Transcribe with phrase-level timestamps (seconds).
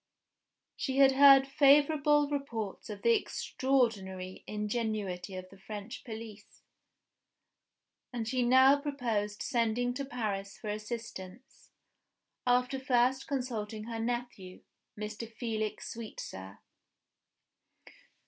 [0.75, 6.63] She had heard favorable reports of the extraordinary ingenuity of the French police;
[8.11, 11.69] and she now proposed sending to Paris for assistance,
[12.47, 14.63] after first consulting her nephew,
[14.99, 15.31] Mr.
[15.31, 16.57] Felix Sweetsir.